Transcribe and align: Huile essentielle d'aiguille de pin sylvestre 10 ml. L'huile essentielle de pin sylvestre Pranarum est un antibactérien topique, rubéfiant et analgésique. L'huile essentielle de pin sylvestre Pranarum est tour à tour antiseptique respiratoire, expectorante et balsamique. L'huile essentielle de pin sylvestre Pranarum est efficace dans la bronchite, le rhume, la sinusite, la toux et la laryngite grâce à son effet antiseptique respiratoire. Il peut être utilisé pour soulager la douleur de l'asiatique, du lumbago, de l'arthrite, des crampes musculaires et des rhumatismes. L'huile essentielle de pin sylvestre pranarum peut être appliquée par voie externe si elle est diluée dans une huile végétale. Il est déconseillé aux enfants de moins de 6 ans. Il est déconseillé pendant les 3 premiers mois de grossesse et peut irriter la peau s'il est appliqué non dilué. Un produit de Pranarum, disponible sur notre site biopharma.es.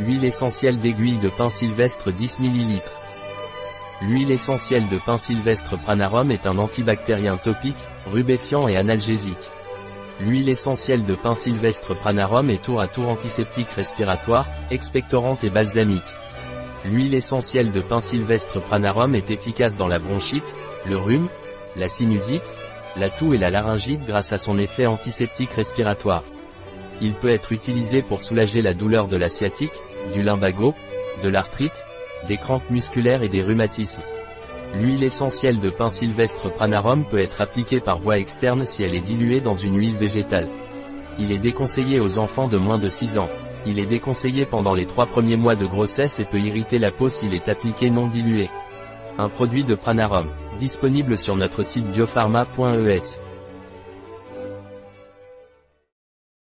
Huile 0.00 0.24
essentielle 0.24 0.80
d'aiguille 0.80 1.18
de 1.18 1.28
pin 1.28 1.48
sylvestre 1.48 2.10
10 2.10 2.40
ml. 2.40 2.80
L'huile 4.02 4.32
essentielle 4.32 4.88
de 4.88 4.98
pin 4.98 5.16
sylvestre 5.16 5.78
Pranarum 5.78 6.32
est 6.32 6.48
un 6.48 6.58
antibactérien 6.58 7.36
topique, 7.36 7.76
rubéfiant 8.10 8.66
et 8.66 8.76
analgésique. 8.76 9.52
L'huile 10.20 10.48
essentielle 10.48 11.04
de 11.04 11.14
pin 11.14 11.34
sylvestre 11.34 11.94
Pranarum 11.94 12.50
est 12.50 12.64
tour 12.64 12.80
à 12.80 12.88
tour 12.88 13.08
antiseptique 13.08 13.70
respiratoire, 13.70 14.48
expectorante 14.72 15.44
et 15.44 15.50
balsamique. 15.50 16.02
L'huile 16.84 17.14
essentielle 17.14 17.70
de 17.70 17.80
pin 17.80 18.00
sylvestre 18.00 18.60
Pranarum 18.60 19.14
est 19.14 19.30
efficace 19.30 19.76
dans 19.76 19.88
la 19.88 20.00
bronchite, 20.00 20.56
le 20.88 20.96
rhume, 20.96 21.28
la 21.76 21.88
sinusite, 21.88 22.52
la 22.96 23.10
toux 23.10 23.32
et 23.32 23.38
la 23.38 23.50
laryngite 23.50 24.02
grâce 24.02 24.32
à 24.32 24.38
son 24.38 24.58
effet 24.58 24.86
antiseptique 24.86 25.52
respiratoire. 25.52 26.24
Il 27.04 27.12
peut 27.12 27.28
être 27.28 27.52
utilisé 27.52 28.00
pour 28.00 28.22
soulager 28.22 28.62
la 28.62 28.72
douleur 28.72 29.08
de 29.08 29.18
l'asiatique, 29.18 29.74
du 30.14 30.22
lumbago, 30.22 30.72
de 31.22 31.28
l'arthrite, 31.28 31.84
des 32.28 32.38
crampes 32.38 32.70
musculaires 32.70 33.22
et 33.22 33.28
des 33.28 33.42
rhumatismes. 33.42 34.00
L'huile 34.74 35.04
essentielle 35.04 35.60
de 35.60 35.68
pin 35.68 35.90
sylvestre 35.90 36.50
pranarum 36.50 37.04
peut 37.04 37.20
être 37.20 37.42
appliquée 37.42 37.80
par 37.80 37.98
voie 37.98 38.18
externe 38.18 38.64
si 38.64 38.82
elle 38.82 38.94
est 38.94 39.02
diluée 39.02 39.42
dans 39.42 39.52
une 39.52 39.78
huile 39.78 39.96
végétale. 39.96 40.48
Il 41.18 41.30
est 41.30 41.38
déconseillé 41.38 42.00
aux 42.00 42.16
enfants 42.18 42.48
de 42.48 42.56
moins 42.56 42.78
de 42.78 42.88
6 42.88 43.18
ans. 43.18 43.28
Il 43.66 43.78
est 43.78 43.86
déconseillé 43.86 44.46
pendant 44.46 44.72
les 44.72 44.86
3 44.86 45.04
premiers 45.04 45.36
mois 45.36 45.56
de 45.56 45.66
grossesse 45.66 46.18
et 46.18 46.24
peut 46.24 46.40
irriter 46.40 46.78
la 46.78 46.90
peau 46.90 47.10
s'il 47.10 47.34
est 47.34 47.50
appliqué 47.50 47.90
non 47.90 48.06
dilué. 48.06 48.48
Un 49.18 49.28
produit 49.28 49.64
de 49.64 49.74
Pranarum, 49.74 50.28
disponible 50.58 51.18
sur 51.18 51.36
notre 51.36 51.64
site 51.64 51.86
biopharma.es. 51.92 53.20